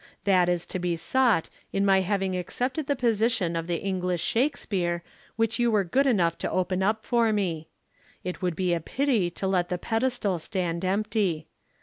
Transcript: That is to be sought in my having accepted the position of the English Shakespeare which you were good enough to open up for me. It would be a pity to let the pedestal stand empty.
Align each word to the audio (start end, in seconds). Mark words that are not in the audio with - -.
That 0.23 0.49
is 0.49 0.65
to 0.65 0.79
be 0.79 0.95
sought 0.95 1.51
in 1.71 1.85
my 1.85 2.01
having 2.01 2.35
accepted 2.35 2.87
the 2.87 2.95
position 2.95 3.55
of 3.55 3.67
the 3.67 3.75
English 3.75 4.23
Shakespeare 4.23 5.03
which 5.35 5.59
you 5.59 5.69
were 5.69 5.83
good 5.83 6.07
enough 6.07 6.39
to 6.39 6.49
open 6.49 6.81
up 6.81 7.05
for 7.05 7.31
me. 7.31 7.67
It 8.23 8.41
would 8.41 8.55
be 8.55 8.73
a 8.73 8.79
pity 8.79 9.29
to 9.29 9.45
let 9.45 9.69
the 9.69 9.77
pedestal 9.77 10.39
stand 10.39 10.83
empty. 10.83 11.49